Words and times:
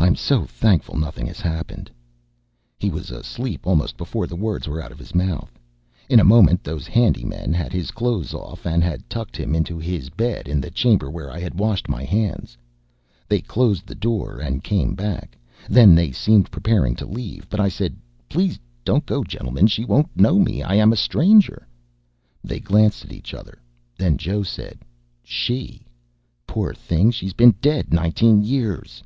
"Oh, 0.00 0.06
I'm 0.10 0.14
SO 0.14 0.44
thankful 0.44 0.96
nothing 0.96 1.26
has 1.26 1.40
happened!" 1.40 1.90
He 2.78 2.88
was 2.88 3.10
asleep 3.10 3.66
almost 3.66 3.96
before 3.98 4.26
the 4.26 4.36
words 4.36 4.66
were 4.68 4.80
out 4.80 4.92
of 4.92 4.98
his 4.98 5.14
mouth. 5.14 5.58
In 6.08 6.18
a 6.20 6.24
moment 6.24 6.62
those 6.64 6.86
handy 6.86 7.24
men 7.24 7.52
had 7.52 7.72
his 7.72 7.90
clothes 7.90 8.32
off, 8.32 8.64
and 8.64 8.82
had 8.82 9.08
tucked 9.10 9.36
him 9.36 9.54
into 9.54 9.78
his 9.78 10.08
bed 10.08 10.48
in 10.48 10.60
the 10.60 10.70
chamber 10.70 11.10
where 11.10 11.30
I 11.30 11.40
had 11.40 11.58
washed 11.58 11.88
my 11.88 12.04
hands. 12.04 12.56
They 13.28 13.40
closed 13.40 13.86
the 13.86 13.94
door 13.96 14.38
and 14.38 14.64
came 14.64 14.94
back. 14.94 15.36
Then 15.68 15.94
they 15.94 16.10
seemed 16.12 16.50
preparing 16.50 16.94
to 16.96 17.04
leave; 17.04 17.48
but 17.50 17.60
I 17.60 17.68
said: 17.68 17.96
"Please 18.30 18.58
don't 18.84 19.04
go, 19.04 19.24
gentlemen. 19.24 19.66
She 19.66 19.84
won't 19.84 20.16
know 20.16 20.38
me; 20.38 20.62
I 20.62 20.76
am 20.76 20.92
a 20.92 20.96
stranger." 20.96 21.66
They 22.44 22.60
glanced 22.60 23.04
at 23.04 23.12
each 23.12 23.34
other. 23.34 23.58
Then 23.98 24.16
Joe 24.16 24.42
said: 24.42 24.78
"She? 25.22 25.82
Poor 26.46 26.72
thing, 26.72 27.10
she's 27.10 27.34
been 27.34 27.54
dead 27.60 27.92
nineteen 27.92 28.42
years!" 28.42 29.02